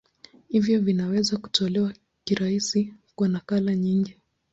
[0.47, 1.93] Hivyo vinaweza kutolewa
[2.23, 4.17] kirahisi kwa nakala nyingi.